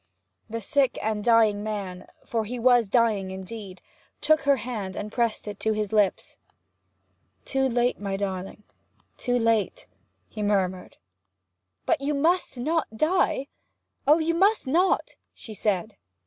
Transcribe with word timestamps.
The 0.49 0.61
sick 0.61 0.97
and 0.99 1.23
dying 1.23 1.61
man 1.63 2.07
for 2.25 2.45
he 2.45 2.57
was 2.57 2.89
dying 2.89 3.29
indeed 3.29 3.83
took 4.19 4.41
her 4.45 4.55
hand 4.55 4.95
and 4.95 5.11
pressed 5.11 5.47
it 5.47 5.59
to 5.59 5.73
his 5.73 5.93
lips. 5.93 6.37
'Too 7.45 7.69
late, 7.69 7.99
my 7.99 8.17
darling, 8.17 8.63
too 9.17 9.37
late!' 9.37 9.85
he 10.27 10.41
murmured. 10.41 10.97
'But 11.85 12.01
you 12.01 12.15
must 12.15 12.57
not 12.57 12.87
die! 12.97 13.45
Oh, 14.07 14.17
you 14.17 14.33
must 14.33 14.65
not!' 14.65 15.17
she 15.35 15.53
said. 15.53 15.95